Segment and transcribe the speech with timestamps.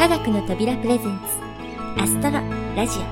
[0.00, 2.40] 科学の扉プレゼンツアストロ
[2.74, 3.02] ラジオ。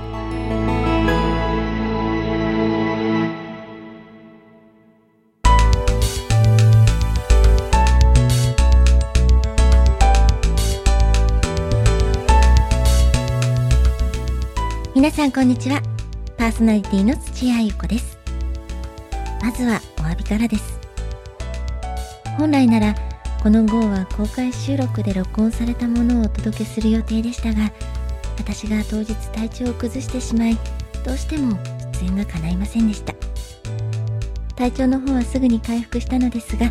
[14.95, 15.83] 皆さんこんにちは。
[16.39, 18.17] パーソナリティの土屋ゆ子です。
[19.43, 20.79] まずはお詫びからです。
[22.39, 22.95] 本来なら
[23.41, 27.71] この号は公開収録で録音されたものをお届けする予定でしたが
[28.37, 30.57] 私が当日体調を崩してしまい
[31.05, 31.57] どうしても
[32.01, 33.13] 出演が叶いませんでした。
[34.57, 36.69] 体調の方はすぐに回復したのですが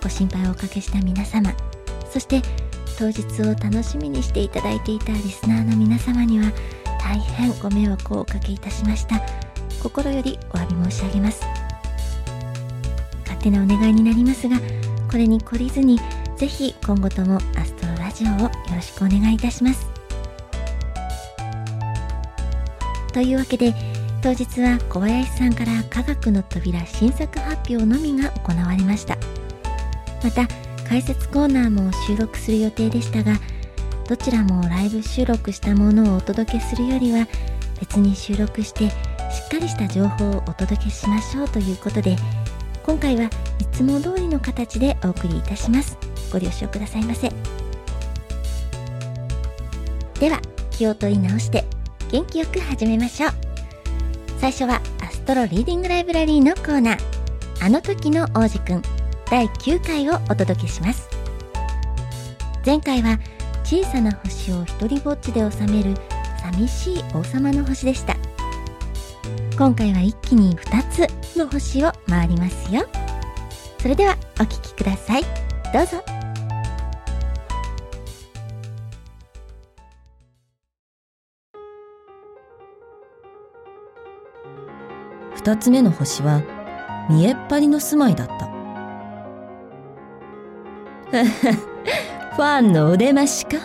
[0.00, 1.52] ご心配をおかけした皆様
[2.08, 2.40] そして
[2.96, 6.52] 当日を楽しみにしていただいていたリスナーの皆様には
[7.00, 9.20] 大変ご迷惑をおかけいたしました。
[9.82, 11.44] 心よりお詫び申し上げます。
[13.24, 14.56] 勝手なお願いになりますが
[15.10, 15.98] これに懲りずに
[16.36, 19.86] ぜひ今後ともアストロラジオをよろしくお願いいたします。
[23.12, 23.74] というわけで
[24.22, 29.16] 当日は小林さんから科学の扉新作発表のみが行われました。
[30.22, 30.48] また
[30.88, 33.38] 解説コーナーも収録する予定でしたが
[34.08, 37.26] どちらもライブ収録したものをお届けするよりは
[37.80, 42.16] 別に収録してしっかりした情報をお届けしましょうということで
[42.84, 43.28] 今回は
[43.76, 45.98] つも通りの形でお送りいたします。
[46.32, 47.30] ご了承くださいませ。
[50.18, 51.66] では気を取り直して
[52.10, 53.30] 元気よく始めましょう。
[54.38, 56.98] 最初はアストロリーディングライブラリーのコーナー。
[57.60, 58.82] あの時の王子くん
[59.30, 61.10] 第9回をお届けします。
[62.64, 63.18] 前回は
[63.62, 65.94] 小さな星を一人ぼっちで収める
[66.40, 68.16] 寂しい王様の星でした。
[69.58, 70.82] 今回は一気に2
[71.34, 72.88] つの星を回りますよ。
[73.86, 75.22] それではお聴きください。
[75.72, 76.02] どうぞ。
[85.36, 86.42] 二つ目の星は
[87.08, 88.34] 見えっ張りの住まいだった。
[92.34, 93.56] ファンのお出ましか？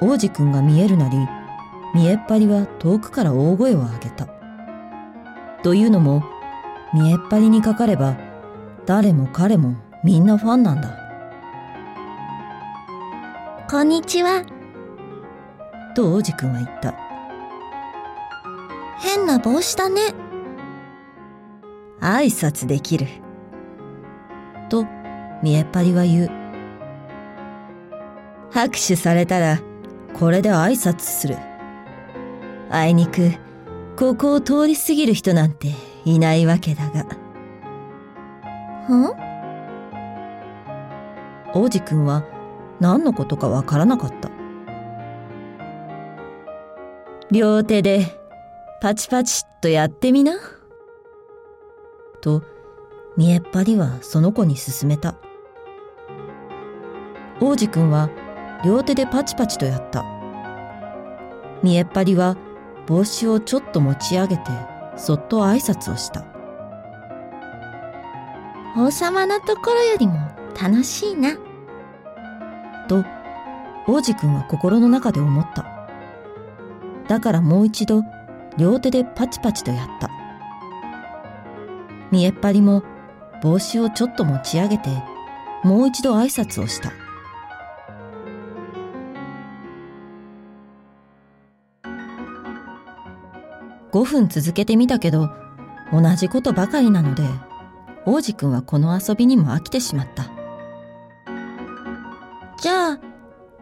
[0.00, 1.18] 王子くんが見えるなり
[1.94, 4.26] 見えっ張りは遠くから大声を上げた。
[5.62, 6.31] というのも
[6.94, 8.16] 見えっ張りにかかれば
[8.84, 10.98] 誰も彼もみんなファンなんだ。
[13.70, 14.44] こんにちは。
[15.94, 16.94] と王子くんは言った。
[18.98, 20.00] 変な帽子だね。
[22.00, 23.06] 挨拶できる。
[24.68, 24.84] と
[25.42, 26.30] 見えっ張りは言う。
[28.50, 29.60] 拍手されたら
[30.12, 31.36] これで挨拶する。
[32.70, 33.32] あいにく
[33.96, 37.02] ここを通り過ぎる人なんていないわけだが。
[38.94, 39.16] ん？
[41.54, 42.24] 王子くんは
[42.80, 44.30] 何のことかわからなかった。
[47.30, 48.06] 両手で
[48.80, 50.32] パチパチっとやってみな。
[52.20, 52.42] と
[53.16, 55.14] 見えっ張りはその子に勧めた。
[57.40, 58.10] 王子くんは
[58.64, 60.04] 両手でパチパチとやった。
[61.62, 62.36] 見えっ張りは
[62.86, 64.42] 帽子をちょっと持ち上げて
[64.96, 66.24] そっと挨拶をした。
[68.76, 70.14] 王様のところよりも
[70.60, 71.36] 楽しいな。
[72.88, 73.04] と
[73.86, 75.88] 王子くんは心の中で思った。
[77.08, 78.02] だからもう一度
[78.56, 80.10] 両手でパチパチとやった。
[82.10, 82.82] 見えっ張りも
[83.42, 84.90] 帽子をちょっと持ち上げて
[85.64, 86.92] もう一度挨拶をした
[93.92, 95.28] 5分続けてみたけど
[95.92, 97.22] 同じことばかりなので
[98.06, 100.30] 王子くんはこの遊びにも飽きてしまった。
[102.58, 103.00] じゃあ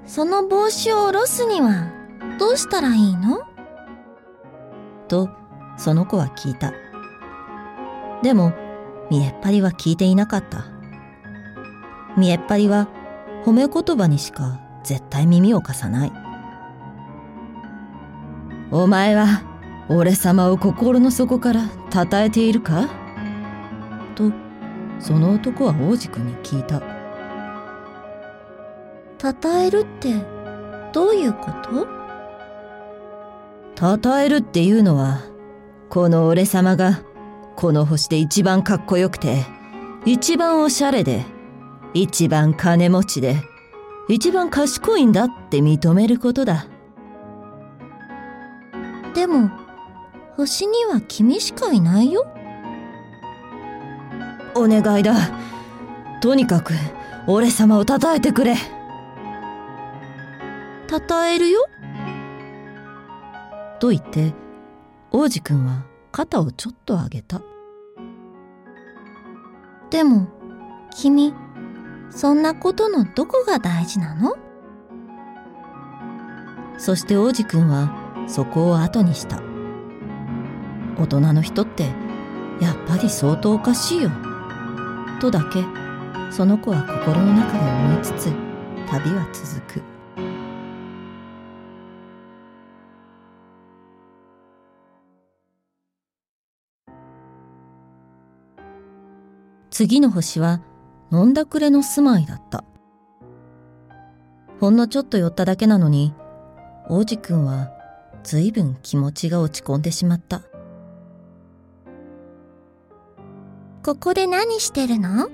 [0.06, 1.91] その帽子を下ろすには
[2.38, 3.42] どうしたらいいの？
[5.08, 5.28] と
[5.76, 6.72] その子は聞いた。
[8.22, 8.52] でも
[9.10, 10.66] 見えっ張りは聞いていなかった。
[12.16, 12.88] 見えっ張りは
[13.44, 16.12] 褒め言葉にしか絶対耳を貸さない。
[18.71, 19.42] お前は
[19.92, 22.89] 俺様を心の底から称えているか？
[24.15, 24.31] と
[25.01, 26.81] その男は王子くんに聞いた。
[29.21, 30.15] 称えるって
[30.92, 31.51] どういうこ
[33.75, 33.98] と？
[34.01, 35.22] 称えるっていうのは
[35.89, 37.03] この俺様が
[37.57, 39.45] この星で一番かっこよくて
[40.04, 41.25] 一番おしゃれで
[41.95, 43.42] 一番金持ちで
[44.09, 46.66] 一番賢いんだって認めることだ。
[49.15, 49.51] でも
[50.41, 52.27] 星には君しかいないよ
[54.54, 55.15] お願いだ
[56.22, 56.72] とにかく
[57.27, 58.57] 俺様を称えてくれ
[60.89, 61.66] 称えるよ。
[63.81, 64.33] と言って、
[65.13, 67.42] 王子くんは肩をちょっと上げた。
[69.91, 70.27] でも、
[70.97, 71.34] 君、
[72.10, 74.37] そんなことのどこが大事なの？
[76.78, 79.49] そして王子くんはそこを後にした。
[80.98, 81.84] 大人の人って
[82.60, 84.10] やっぱり相当おかしいよ。
[85.21, 85.65] とだけ
[86.31, 88.33] その子は心の中で思いつつ
[88.89, 89.83] 旅は続く。
[99.71, 100.60] 次の星は
[101.10, 102.65] 飲んだくれの住まいだった。
[104.60, 106.13] ほんのちょっと寄っただけなのに、
[106.89, 107.71] 王子くんは
[108.22, 110.42] 随分気持ちが落ち込んでしまった。
[113.82, 115.30] ここで何してるの？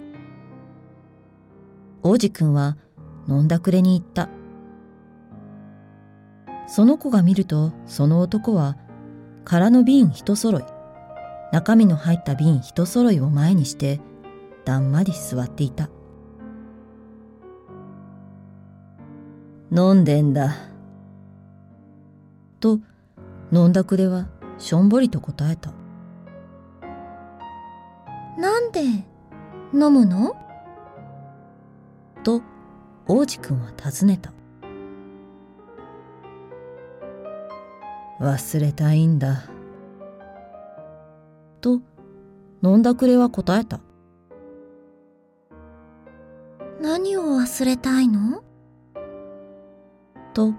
[2.05, 2.77] 王子くんは
[3.29, 4.29] 飲んだくれに行った。
[6.69, 8.77] その子が見ると、その男は
[9.45, 10.65] 空の瓶一揃い、
[11.53, 14.01] 中身の入った瓶一揃いを前にして、
[14.65, 15.91] だんまり座っていた。
[19.73, 20.55] 飲んでんだ。
[22.61, 22.79] と、
[23.53, 24.29] 飲んだくれは
[24.59, 25.73] しょんぼりと答えた。
[28.77, 28.83] で
[29.73, 30.37] 飲むの？
[32.23, 32.43] と、
[33.09, 34.35] 王子くんは尋ねた。
[38.21, 39.45] 忘れたいんだ。
[41.63, 41.81] と、
[42.63, 43.81] 飲んだくれは答えた。
[46.83, 48.43] 何を忘れたいの？
[50.35, 50.53] と、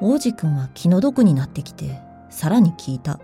[0.00, 3.20] 王子くんは気の毒になってきて、さらに聞いた。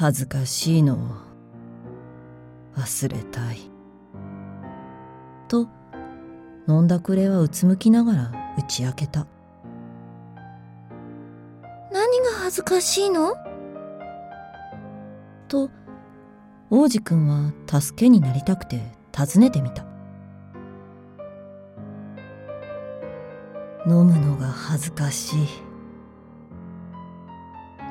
[0.00, 0.98] 恥ずかしいのを
[2.76, 3.58] 忘れたい。
[5.48, 5.66] と、
[6.68, 9.26] 飲んだくれはうつむきながら打ち明けた。
[11.92, 13.34] 何が恥ずかしいの？
[15.48, 15.68] と、
[16.70, 18.80] 王子くんは助けになりたくて
[19.10, 19.84] 尋ねてみた。
[23.84, 25.48] 飲むのが恥ずかしい。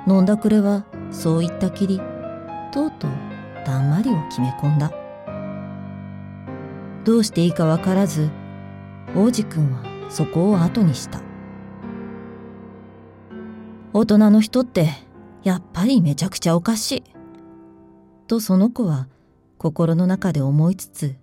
[0.07, 1.99] 飲んだくれはそう言ったきり、
[2.71, 3.11] とうとう
[3.65, 4.93] だんまりを決め込んだ。
[7.03, 8.29] どうしていいかわからず、
[9.15, 11.21] 王子くんはそこを後にした。
[13.91, 14.89] 大人の人って
[15.43, 17.03] やっぱりめちゃくちゃおかしい。
[18.27, 19.07] とその子は
[19.57, 21.15] 心の中で思いつつ、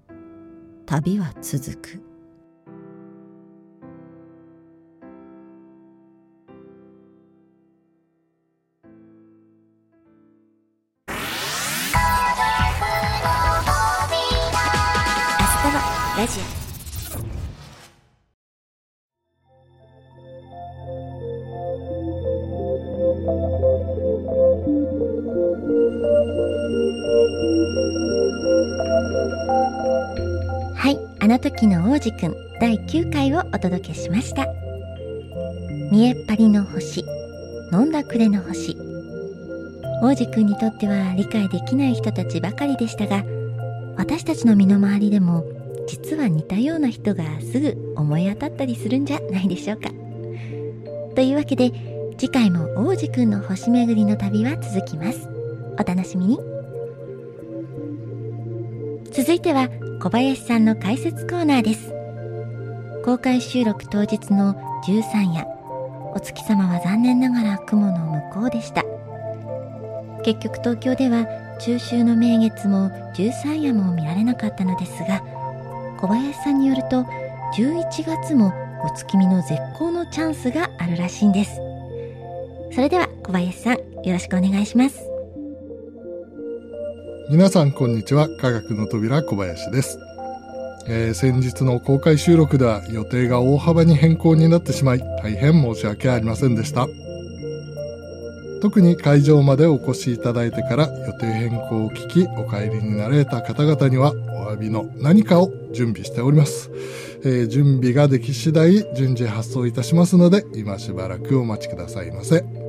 [0.84, 2.03] 旅は続く。
[31.44, 34.46] 時の王子くん第9回をお届けしました。
[35.92, 37.04] 見えっ張りの星、
[37.70, 38.74] 飲んだくれの星。
[40.00, 43.24] 王子くんにとっては理解できない人たちばかりでしたが、
[43.98, 45.44] 私たちの身の回りでも
[45.86, 49.90] 実は似たような人がすぐ思い当たったりするんじゃないでしょうか。
[51.14, 51.72] というわけで
[52.16, 55.28] 次回も王子くんの星巡りの旅は続きます。
[55.78, 56.53] お楽しみに。
[59.16, 59.68] 続いては
[60.02, 61.92] 小林さんの解説コーナーです。
[63.04, 64.54] 公開収録当日の
[64.86, 65.46] 13夜、
[66.14, 67.98] お月様は残念ながら雲の
[68.32, 68.82] 向こうでした。
[70.24, 71.26] 結局東京では
[71.60, 75.22] 中秋の名月も13夜も見られなかったのですが、
[76.00, 77.06] 小林さんによると
[77.54, 78.52] 11月も
[78.84, 81.60] お月見の絶好のチャンスがあるらしいんです
[82.72, 85.13] それでは小林さんよろしくお願いします
[87.30, 89.98] 皆さんこんにちは科学の扉小林です、
[90.86, 96.86] えー、先日の公開収録では予定が大幅に変更になってしまい大変申し訳ありませんでした
[98.60, 106.70] 特に会場までお越しいただいてから予定変更を聞きお帰りになられた方々にはお詫びの何かを準備しております。
[107.24, 112.63] えー、準備ができ次第順次発送いたしますので今しばらくお待ちくださいませ。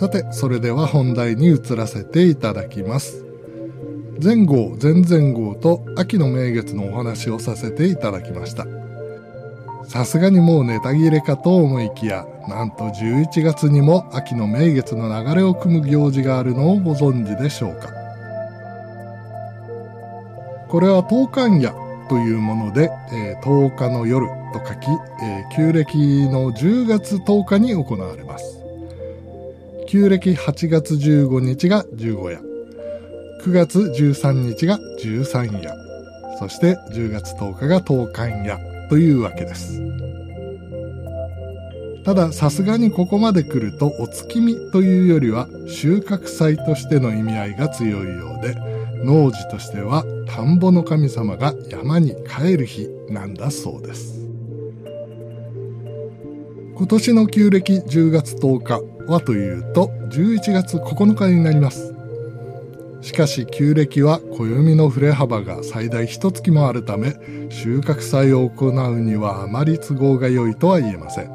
[0.00, 3.22] さて、それでは本題に移らせていただきます。
[4.18, 8.66] 前後、前々号と秋の名月のお話をさせていただきました。
[9.84, 17.90] さすがにもうネタ切れかと思いきや、なんと11月にも秋の名月の流れを組む行事があるのをご存知でしょうか。
[20.68, 21.74] これは東韓夜
[22.08, 24.86] というもので、えー、10日の夜と書き、
[25.22, 28.59] えー、旧暦の10月10日に行われます。
[29.90, 32.40] 旧暦8月15日が十五夜、
[33.42, 35.74] 9月13日が十三夜、
[36.38, 38.56] そして10月10日が10日夜。
[38.88, 39.82] というわけです。
[42.04, 48.54] たださすがにここまで来るとお月見というよりは収穫祭としての意味合いが強いようで
[49.04, 54.20] 農事としては田んぼの神様が山に帰る日なんだそうです。
[56.76, 61.92] 今年の旧暦10月10日はというと11月9日になります。
[63.02, 67.14] しかし旧暦は暦の振れ幅が最大一月もあるため
[67.50, 71.30] 収穫祭を行うにはあまり都合が良いとは言えません。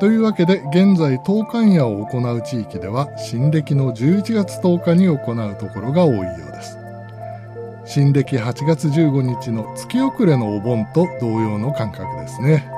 [0.00, 6.76] というわけで現在当館夜を行う地域では新暦の11月10日に行うところが多いようです。
[7.86, 12.77] 新暦8月15日の月遅れのお盆と同様の感覚ですね。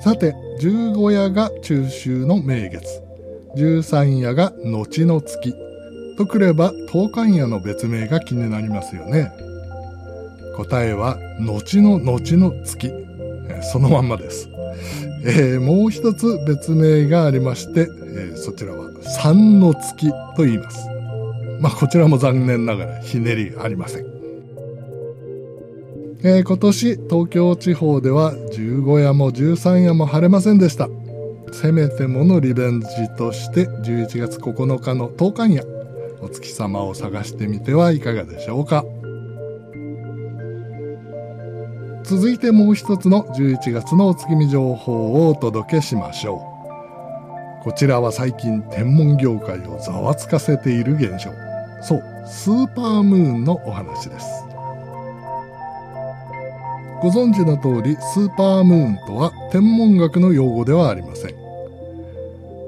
[0.00, 3.02] さて十五夜が中秋の名月
[3.56, 5.54] 十三夜が後の月
[6.16, 9.32] とくれば当館夜の別名が気になりますよね
[10.56, 12.92] 答えは後の後の月
[13.62, 14.48] そのまんまです。
[15.24, 20.88] えー、もう一つ別名がありまして、えー、そちらは三の月と言います。
[21.60, 24.17] まあ、こちらも残念ながらひねりありません。
[26.24, 30.88] えー、今年東京地方では15夜も13夜も晴れませんでした。
[31.52, 38.84] せめてものリベンジとして11月9日の10日夜、お月様を探してみてはいかがでしょうか。
[42.02, 46.42] 続いてもう一つの11月のお月見情報をお届けしましょ
[47.62, 47.64] う。
[47.64, 51.30] こちらは最近天文業界をざわつかせている現象。
[51.80, 54.26] そう、スーパームーンのお話です。
[57.00, 61.34] ご存知の通り、スーパームーンとは天文学の用語ではありません。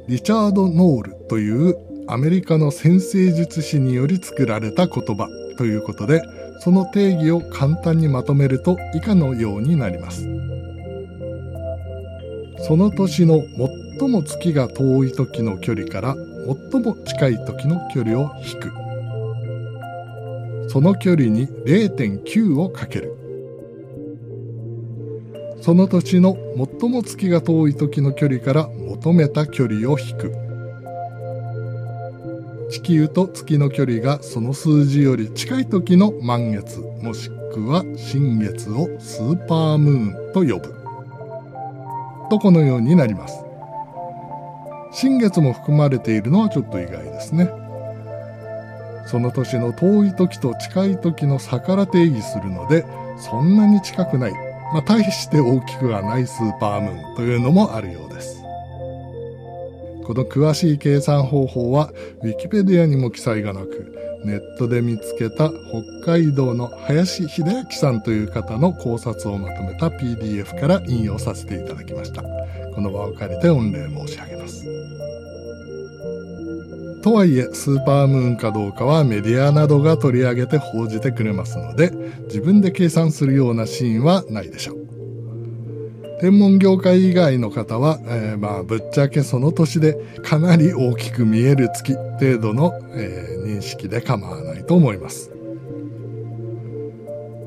[0.07, 6.23] リチャード・ノールというアメリカの先生術師により作られた言葉ということで、
[6.61, 10.23] その定義を簡単にまとめると以下のようになります。
[12.59, 13.43] その年の
[13.99, 16.15] 最も月が遠い時の距離から
[16.73, 18.71] 最も近い時の距離を引く。
[20.69, 23.20] その距離に0.9をかける。
[25.61, 26.37] その年の
[26.81, 30.33] 最も月が遠い時の距離から求めた距離を引く。
[32.71, 40.75] 地球と月の距離がその数字より近い時の満月もしくは新月をスーパームーンと呼ぶ。
[42.31, 43.45] とこのようになります。
[44.93, 47.51] 新月も含まれているのはちょっと意外ですね。
[49.07, 52.87] その年の遠い時と近い時の差から定義するので
[53.19, 54.33] そんなに近くない、
[54.73, 58.41] まあ、大して大きくはないスーパームーンというのもあるようです
[60.11, 61.93] この詳しい計算方法は
[62.25, 65.51] Wikipedia にも記載がなく、ネットで見つけた
[66.03, 72.23] 北海道の林秀明さんという方の考察をまとめた PDF から引用させていただきました。
[72.75, 74.67] この場を借りて御礼申し上げます。
[77.03, 81.93] とはいえ、スーパームーンかどうかはメディアなどが取り上げて報じてくれますので、
[82.25, 84.81] 自分で計算するようなシーンはないでしょう。
[86.21, 95.31] 天文業界以外の方は、えー、まあぶっちゃけその年でかなり大きく見える月程度の、えー、認識で構わないと思います。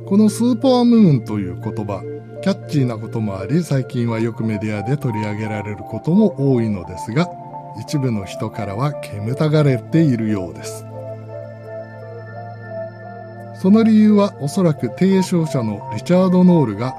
[0.07, 2.03] このスーパームーンという言葉、
[2.41, 7.29] キャッチーなこともあり、最近はよくメディアで取り上げられることも多いのですが、
[7.79, 10.85] 一部の人からは煙たがれているようです。
[13.61, 16.93] その理由はおそらく提唱者のリチャード・ノールが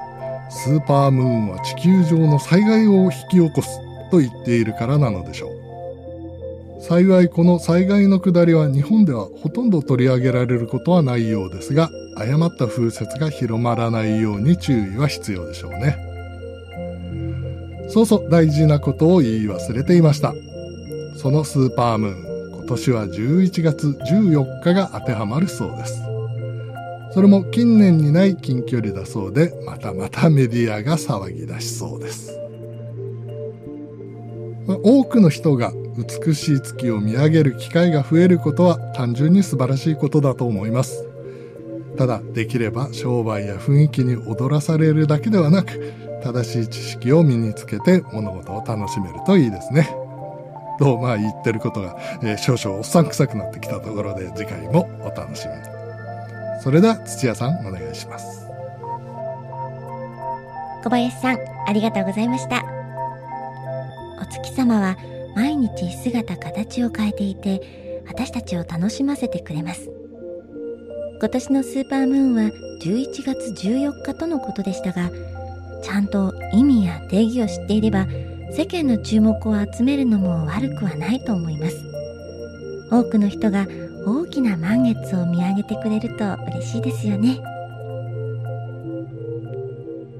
[0.49, 3.79] スーパームーンは地球上の災害を引き起こす
[4.09, 6.81] と言っているからなのでしょう。
[6.81, 15.97] 幸いこの災害の下りは日本ではほとんど取り上げられることはないようですが、誤った風説が広まらないように注意は必要でしょうね。
[17.89, 20.33] そうそう大事なことを言い忘れていました。
[21.25, 25.99] そのスーパームーン、今年は11月14日が当てはまるそうです。
[27.13, 32.39] それも近年にない近距離だそうで、またまたメディアが騒ぎ出しそうです。
[34.67, 41.07] ま、多くの人が美しい月を見上げる機会が増えることは単純に素晴らしいことだと思います。
[41.97, 45.91] ただ、できれば商売や雰囲気に踊らされるだけではなく、
[46.21, 50.04] 正しい知識を身につけて物事を楽しめるといいですね。
[50.77, 55.61] と、まあ言ってることが、えー、少々おっさん臭くなってきたところで次回もお楽しみに。
[56.61, 58.47] それでは土屋さんお願いします。
[60.83, 62.63] 小林さん、ありがとうございました。
[64.21, 64.97] お月様は
[65.35, 69.89] 毎日姿形を変えていて、私たちを楽しませてくれます。
[71.19, 72.51] 今年のスーパームーンは
[72.81, 75.09] 11月14日とのことでしたが、
[75.81, 78.05] ちゃんと意味や定義を知っていれば、
[78.55, 81.75] 世間の注目を集めるのも悪くはないと思います。
[82.89, 83.67] 多くの人が
[84.05, 87.41] 大きな満月を見上げてくれると嬉しいですよね。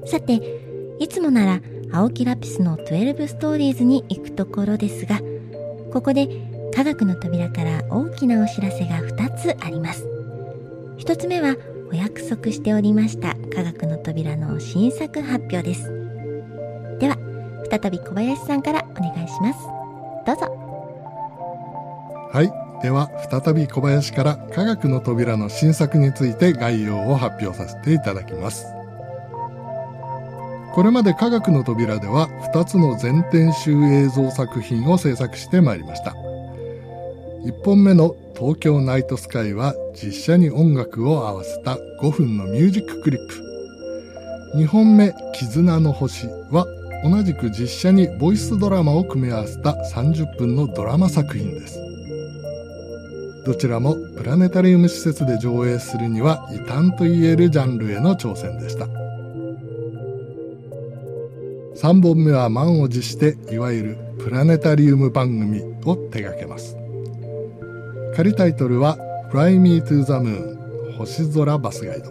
[0.04, 0.42] さて、
[0.98, 5.18] いつもなら青木ラピスの12ストーリーズに行くところですが、
[5.90, 6.28] ここで
[6.74, 10.06] 科学の扉から大きなお知らせが2つあります。
[10.98, 11.56] 1つ目は
[11.90, 16.05] お約束しておりました科学の扉の新作発表です。
[17.68, 19.58] 再び小林さんからお願いします。
[20.26, 20.66] どうぞ。
[22.32, 22.66] はい。
[22.82, 28.66] では、再び小林から科学の扉の新作について概要を発表させていただきます。
[30.74, 36.14] これまで科学の扉では2つの全編集映像作品を制作してまいりました。
[37.46, 43.34] 1本目の東京ナイトスカイは実写に音楽を合わせた5分のミュージッククリップ。
[44.56, 46.66] 2本目絆の星は
[47.08, 51.78] 同じく実写にボイスドラマを組み合わせた30分のドラマ作品です。
[53.44, 58.88] どちらもプラネタリウム施設で上映するには異端と言えるジャンルへの挑戦でした。
[61.76, 66.74] 3本目は満を持していわゆるプラネタリウム番組を手掛けます
[68.16, 68.96] 仮タイトルは
[69.30, 72.10] Fly Me to the Moon 星空バスガイド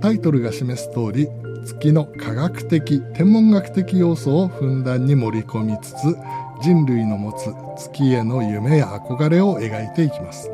[0.00, 1.28] タイトルが示す通り
[1.64, 6.16] 月の科学的天文学的要素をふんだんに盛り込みつつ
[6.62, 10.50] 人類の持つ月への夢や憧れを描いていきます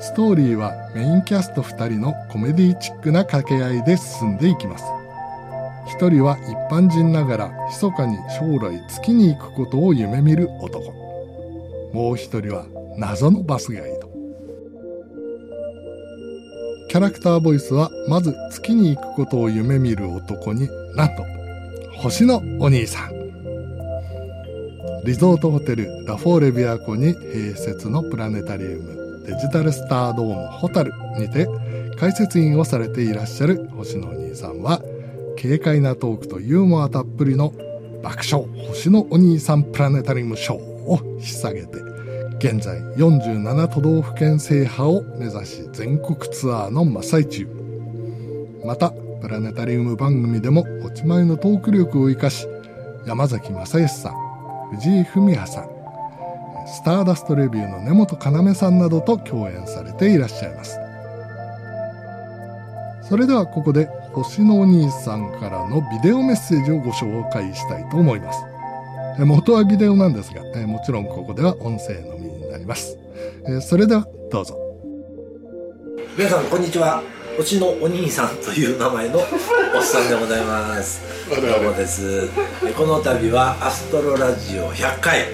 [0.00, 4.84] ストーリーはメインキャスト2人のコメディチックな掛け合いで進んでいきます
[5.88, 10.92] 一人は一般人ながら密かに将来月に行くことを夢見る男。
[11.94, 12.66] もう一人は
[12.98, 14.07] 謎のバスガイド。
[16.88, 21.24] キャラクターボイスはまず月に行くことを夢見る男になんと
[21.96, 23.18] 星のお兄さん。
[25.04, 31.46] リゾートホテルラフォーレビア湖に併設のプラネタリウムデジタルスタードームホタルにて
[31.98, 34.82] 解説員をされていらっしゃる星のお兄さんは
[35.40, 37.54] 軽快なトークとユーモアたっぷりの
[38.02, 41.87] 爆笑星のお兄さんプラネタリウムショーを引っ提げて
[42.38, 47.48] 現在47都道府県制覇を目指し全国ツアーの真っ最中
[48.64, 52.46] またプラネタリウム番組でも持ち前のトーク力を生かし
[53.06, 54.14] 山崎正義さん
[54.70, 55.68] 藤井文也さん
[56.66, 60.78] スターダストレビューの根本要さんなどと共演されていらっしゃいます
[63.02, 68.47] それではここで星のお兄さんからのビデオメッセージをご紹介したいと思います。
[69.24, 72.96] 元はビデオなんですが、もちろんここでは音声のみになります。
[73.62, 74.56] それではどうぞ。
[76.16, 77.02] 皆さんこんにちは。
[77.36, 81.00] 星のお兄さんという名前のおっさんでございます。
[81.30, 82.28] どうもです。
[82.76, 85.26] この度はアストロラジオ100回、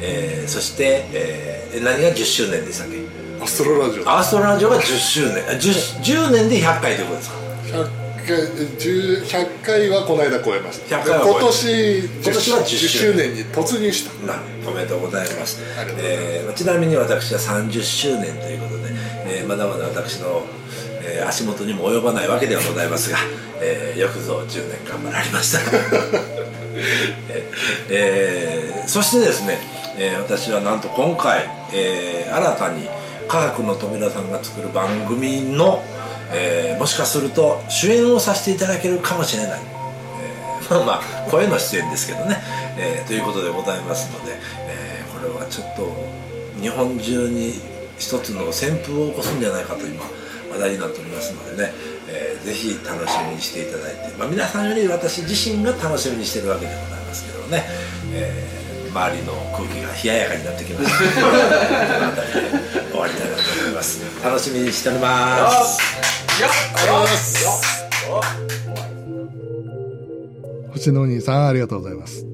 [0.00, 3.00] えー、そして、えー、何が10周年でしたっけ？
[3.42, 7.30] アストロラジオアストロラジオが10周年 10, 10年で100回ということです
[7.72, 7.99] か？
[8.30, 11.00] 100回はこの間超えました。
[11.00, 11.04] 今
[11.40, 14.26] 年今年は 10, 10周年に突入した。
[14.26, 15.62] なおめでとうございます、
[15.98, 18.90] えー、ちなみに私は30周年ということで、
[19.26, 20.42] えー、まだまだ私の、
[21.02, 23.18] えー、足元にも及ばないわけではございますが、
[23.60, 25.60] えー、よくぞ10年頑張られました。
[27.90, 29.58] えー、そしてですね、
[29.98, 32.88] えー、私はなんと今回、えー、新たに
[33.28, 35.82] 科学の扉さんが作る番組の
[36.32, 40.92] 「えー、もしかすると主演をさせていただけるかもしれない、えー、まあま
[41.26, 42.36] あ声の出演ですけどね、
[42.78, 44.34] えー、ということでございますので、
[44.66, 45.92] えこれはちょっと
[46.60, 47.54] 日本中に
[47.98, 50.02] 一つの旋風を起こすんじゃないかと今
[50.52, 51.72] 話題になっておりますのでね、
[52.08, 57.64] えー、ぜひ楽しみにしていただいて、まあ、皆さんより私自身が楽しみにしてるわけでございますけどね、
[58.12, 60.98] え周りの空気が冷ややかになってきました。
[62.90, 64.00] 終わりたいなと思います。
[64.22, 66.19] 楽しみにしております
[70.72, 72.26] 星のお兄さんありがとうございます。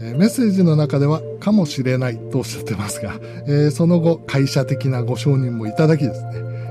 [0.00, 3.18] え、メッセージの中では、かもしれないとおっしゃってますが、
[3.48, 6.30] えー、その後、会社的なご承認もいただきですね、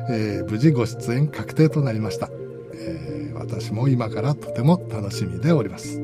[0.09, 2.29] えー、無事ご出演確定となりました、
[2.73, 6.01] え私も今からとても楽しみでおります。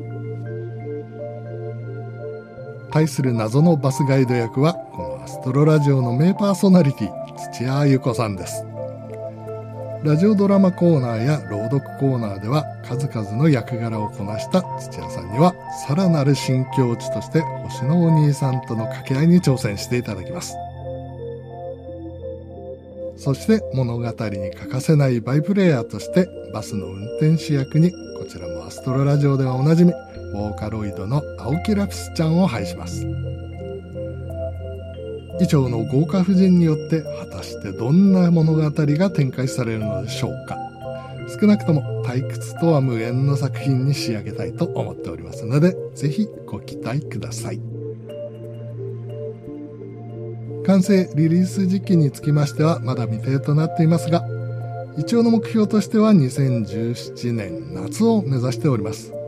[2.90, 8.64] 対する謎のバスガイド役はこのアストロラジオの名パーソナリティ土屋ゆ子さんです
[10.02, 15.54] ラジオドラマコーナーや朗読コーナーでは数々の役柄をこなした土屋さんには
[15.86, 20.56] さらなる新境地として星のお兄さんとの掛け合いに挑戦していただきます。
[23.18, 29.92] そして物語に欠かせないバイプレイヤーとしてバスの運転手役にこちらもアストロラジオではおなじみ
[30.32, 33.06] ボーカロイドの青木ラピスちゃんを配します。
[35.40, 40.58] 以上の豪華夫人によって果たしてどんな物語が展開されるのでしょうか。
[41.40, 47.60] 少なくとも退屈とは無縁の作品に仕上げたいと思っておりますのでぜひご期待ください。
[50.66, 54.22] 完成リリース時期につきましてはまだ未定となっていますが
[54.98, 59.19] 一応の目標としては2017年夏を目指しております。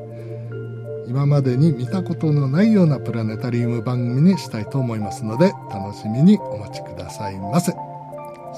[1.06, 7.72] 今までに見たことのないようなプラネタリウム番組にしたいと思いますので楽しみにお待ちくださいませ。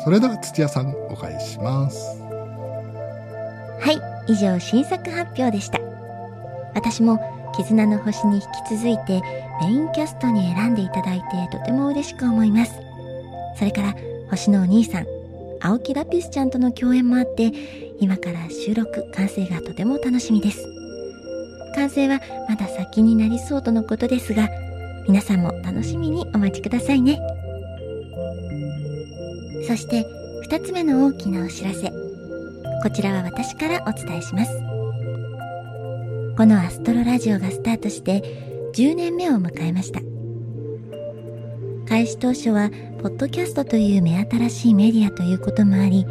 [0.05, 2.21] それでは土屋さんお返しします。
[3.81, 5.81] はい以上新作発表でした。
[6.75, 7.19] 私も
[7.57, 9.23] 絆の星に引き続いて
[9.61, 12.73] メインキャストに選んでいただいてとても嬉しく思います。
[13.57, 13.95] それから
[14.31, 15.07] 星のお兄さん
[15.61, 17.53] 青木ラピスちゃんとの共演もあって
[18.01, 20.84] 今から収録完成がとても楽しみです。
[21.75, 24.49] 完成はまだ先になりそうとのことですが
[25.07, 27.21] 皆さんも楽しみにお待ちくださいね。
[29.67, 30.07] そして
[30.49, 31.91] 2つ目の大きなお知らせ。
[32.83, 34.53] こちらは私からお伝えします。
[36.37, 40.01] このアストロラジオがスタートして10年目を迎えました。
[41.89, 42.71] 開始当初は
[43.03, 46.07] ポッドキャストという目新しいメディアということもあり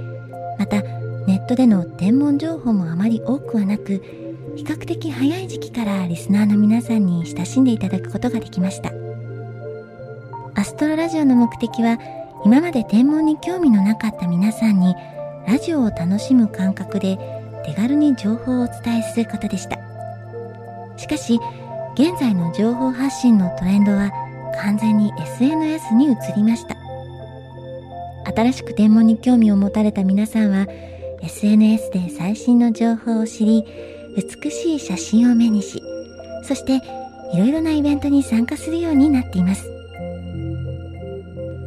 [0.59, 4.01] またネットでの天文情報もあまり多くはなく
[4.55, 8.91] 比較的早い時期からリスナーの皆さんに親しんでいただくことができました。
[10.55, 11.97] アストロラジオの目的は
[12.45, 14.95] 今まで天文に興味のなかった皆さんに
[15.47, 17.17] ラジオを楽しむ感覚で
[17.65, 19.79] 手軽に情報をお伝えすることでした。
[20.97, 21.39] しかし
[21.95, 24.11] 現在の情報発信のトレンドは
[24.61, 26.77] 完全に SNS に移りました。
[28.35, 30.67] 新しく天文に興味を持たれた皆さんは
[31.23, 35.81] SNS で最新の情報を知り美しい写真を目にし
[36.43, 36.81] そして
[37.33, 39.67] いろいろなイベントに参加するようになっています。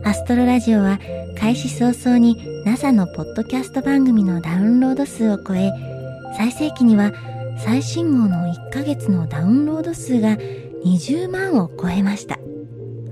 [0.04, 1.00] アストロラジオは
[1.36, 5.72] 開始早々に NASA のポッドキャスト番組のダウンロード数を超え
[6.36, 7.12] 最盛期には
[7.58, 10.36] 最新号の1ヶ月のダウンロード数が
[10.84, 12.38] 20万を超えました。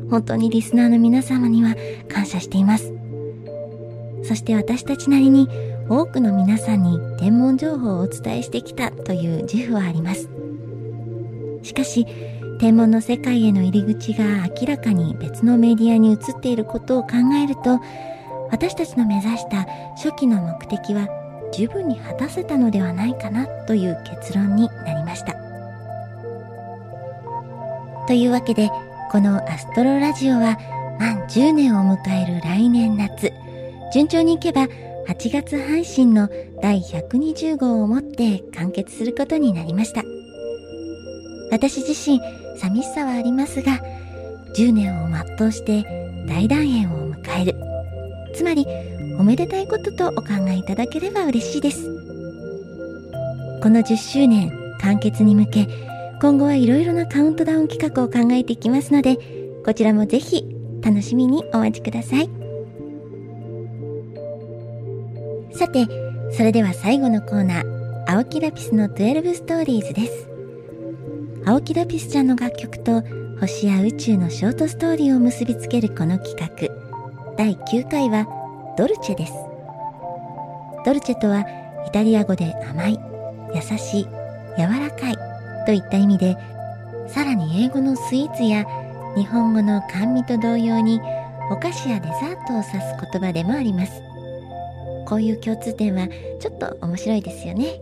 [0.09, 1.75] 本当にリスナーの皆様には
[2.09, 2.93] 感謝しています。
[4.23, 5.49] そして私たちなりに
[5.89, 10.29] 多くの皆さんに天文情報をお伝えしてきたという自負はあります。
[11.63, 12.07] しかし
[12.61, 14.25] 天文の世界への入り口が
[14.61, 17.11] 明らかに別のメディアに移っていることを考
[17.43, 17.81] えると
[18.51, 19.67] 私たちの目指した
[19.97, 21.09] 初期の目的は
[21.53, 25.35] 十分に果たせたのではないかなという結論になりました。
[28.07, 28.71] というわけで
[29.11, 30.59] このアストロラジオは
[30.99, 33.33] 満10年を迎える来年夏。
[33.93, 34.67] 順調にいけば
[35.07, 36.29] 8月配信の
[36.63, 40.03] 第120号をもって完結することになりました。
[41.51, 42.21] 私自身
[42.59, 43.81] 寂しさはありますが
[44.57, 45.85] 10年を全うして
[46.27, 47.55] 大団円を迎える。
[48.35, 48.67] つまり
[49.19, 51.85] おめでたいこととお考えいただければ嬉しいです。
[53.63, 55.69] この10周年完結に向け
[56.21, 59.19] 今後はいろいろなカウントダウン企画を考えていきますので
[59.65, 60.45] こちらもぜひ
[60.83, 62.44] 楽しみにお待ちください。
[65.55, 65.87] さて
[66.33, 67.75] それでは最後のコーナー
[68.07, 70.29] 青木ラピスの12ストーリーズです。
[71.47, 73.03] 青木ラピスちゃんの楽曲と
[73.41, 77.35] 星や宇宙のショートストーリーを結びつけるこの企画。
[77.37, 78.27] 第9回は
[78.77, 79.33] ドルチェです。
[80.85, 81.47] ドルチェとは
[81.87, 83.01] イタリア語で甘い
[83.55, 84.05] 優しい
[84.59, 85.17] 柔らかい
[85.67, 86.37] といった意味で
[87.09, 88.67] さらに英語のスイーツや
[89.17, 91.01] 日本語の甘味と同様に
[91.51, 92.81] お菓子やデザートを指す
[93.13, 94.14] 言葉でもあります。
[95.07, 96.09] こういう共通点は
[96.41, 97.81] ちょっと面白いですよね。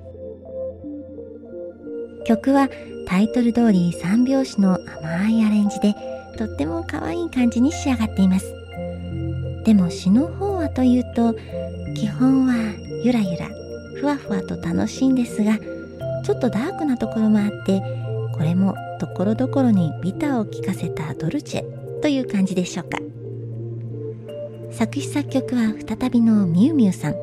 [2.25, 2.69] 曲は
[3.07, 5.95] タイトル通り三拍子の甘いアレンジで
[6.39, 8.55] とっても可愛い感じに仕上がっています。
[9.65, 11.35] でも詩の方はというと
[11.95, 12.55] 基本は
[13.05, 13.49] ゆらゆら
[13.97, 15.59] ふわふわと楽しいんですが
[16.25, 17.83] ちょっとダークなところもあって
[18.33, 23.12] これもところどころにビターを効かせたドルチェという感じでしょうか。
[24.73, 27.15] 作詞作曲は再びのミュウミュウさん。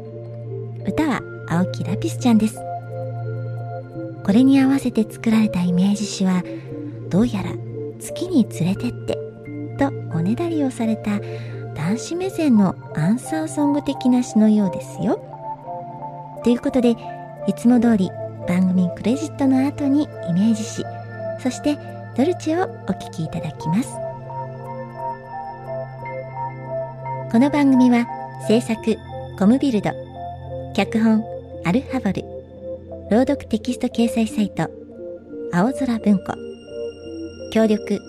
[0.87, 2.55] 歌は青木ラピスちゃんです。
[4.23, 6.43] これに合わせて作られたイメージ詩は
[7.09, 7.51] どうやら
[7.99, 9.17] 月に連れてって
[9.79, 11.19] とおねだりをされた
[11.73, 15.19] 男子目線のアンサーソング的な詩のようですよ。
[16.43, 16.91] ということで
[17.47, 18.09] いつも通り
[18.47, 20.85] 番組クレジットの後にイメージし
[21.41, 21.77] そして
[22.15, 24.08] ドルチェをお聴きいただきます。
[27.31, 28.07] この番組は
[28.47, 28.97] 制作
[29.37, 29.91] コムビルド
[30.75, 31.23] 脚本
[31.63, 32.23] アルハボル
[33.11, 34.67] 朗読テキスト掲載サイト
[35.53, 36.33] 青空文庫
[37.53, 37.99] 協力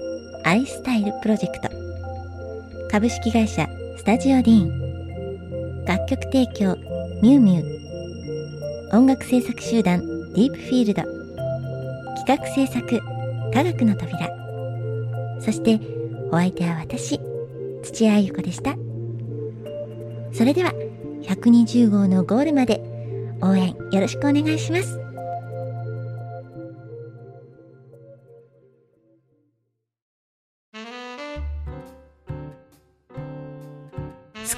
[0.44, 1.68] アイスタイルプロジェクト
[2.90, 6.76] 株式会社スタジオディーン楽曲提供
[7.20, 10.00] ミュウミュウ音楽制作集団
[10.35, 11.02] ディープフィールド
[12.24, 13.00] 企画制作
[13.52, 14.30] 科学の扉
[15.42, 15.78] そして
[16.33, 17.20] お相手は私
[17.83, 18.89] 土屋ゆ子でした。
[20.33, 20.73] それでは
[21.23, 22.81] 120号のゴールまで
[23.43, 24.99] 応援よろしくお願いします。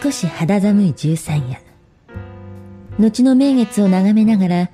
[0.03, 1.61] 少し肌寒い十三夜。
[2.99, 4.71] 後の名月を眺めながら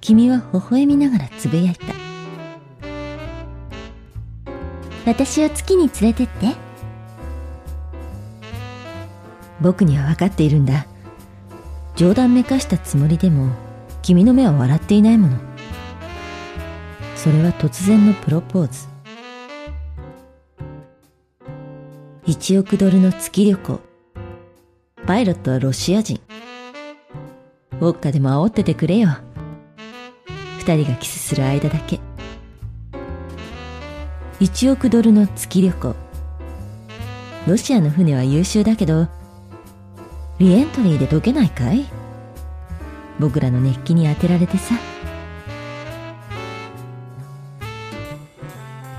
[0.00, 1.86] 君は微笑みながらつぶやいた。
[5.06, 6.73] 私を月に連れてって。
[9.64, 10.86] 僕には分かっているんだ。
[11.96, 13.50] 冗談めかしたつもりでも
[14.02, 15.38] 君の目は笑っていないもの。
[17.16, 18.86] それは突然のプロポーズ。
[22.26, 23.80] 1億ドルの月旅行。
[25.06, 26.20] パイロットはロシア人。
[27.80, 29.08] ウォッカでも煽っててくれよ。
[30.58, 32.00] 二人がキスする間だけ。
[34.40, 35.94] 1億ドルの月旅行。
[37.46, 39.08] ロシアの船は優秀だけど
[40.38, 41.86] リエントリーで解けないかい？
[43.20, 44.74] 僕らの熱気に当てられてさ。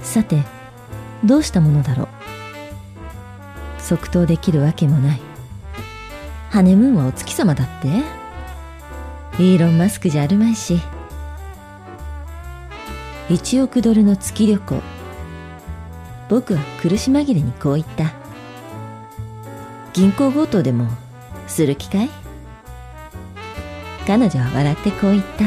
[0.01, 0.43] さて
[1.25, 2.07] どうしたものだろう？
[3.81, 5.21] 即答できるわけもない。
[6.51, 7.89] ハネムーンはお月様だって？
[9.43, 10.79] イーロン・マスクじゃあるまいし。
[13.27, 14.81] 1億ドルの月旅行。
[16.29, 18.13] 僕は苦し紛れにこう言った。
[19.91, 20.87] 銀行強盗でも
[21.47, 22.09] する気かい
[24.07, 25.45] 彼女は笑ってこう言った。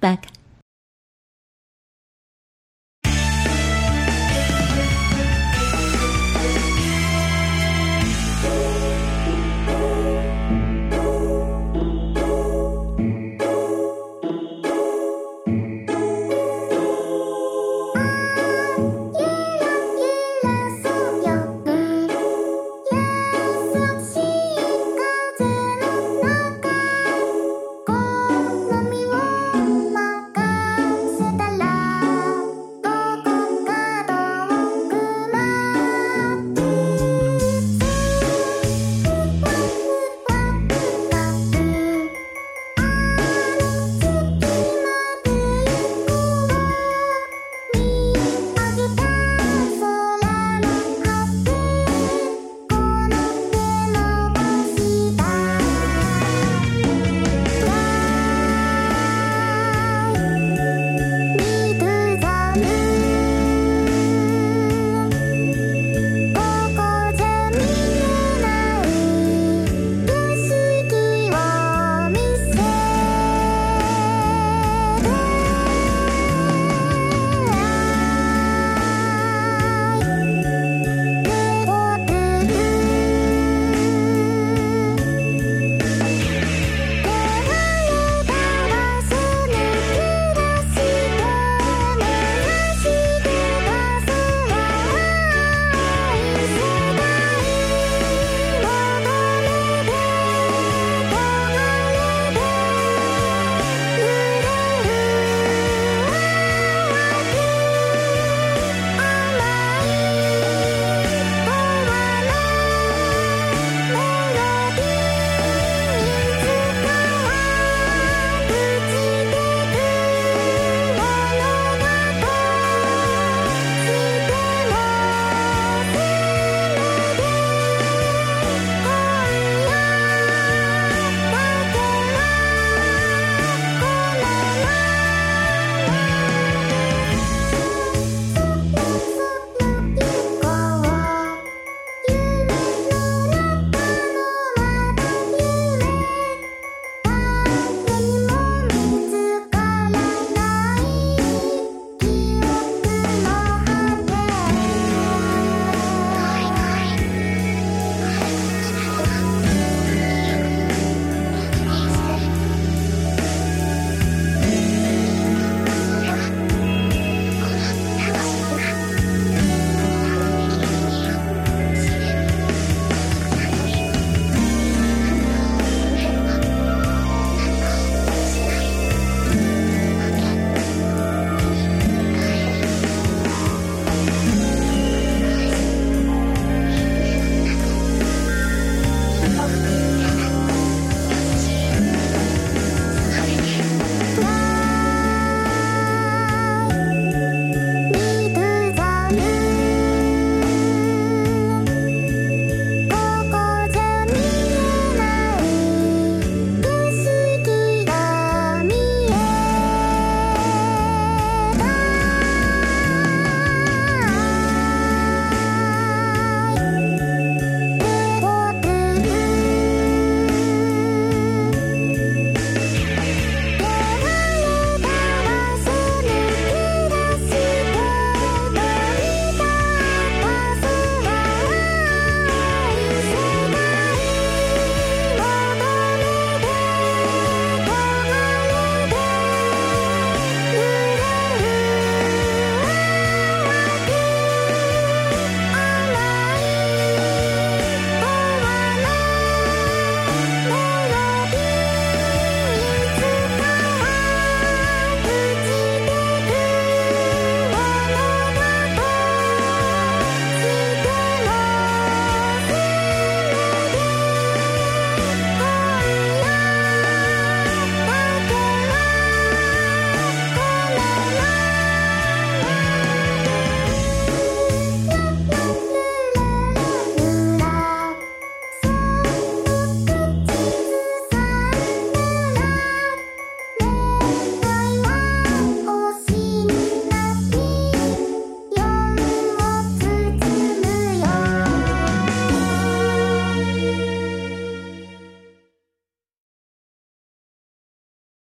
[0.00, 0.41] バカ。